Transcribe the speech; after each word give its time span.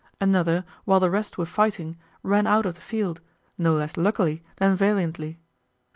Another, 0.19 0.65
while 0.83 0.99
the 0.99 1.11
rest 1.11 1.37
were 1.37 1.45
fighting, 1.45 1.95
ran 2.23 2.47
out 2.47 2.65
of 2.65 2.73
the 2.73 2.81
field, 2.81 3.21
no 3.55 3.73
less 3.75 3.95
luckily 3.97 4.41
than 4.55 4.75
valiantly. 4.75 5.37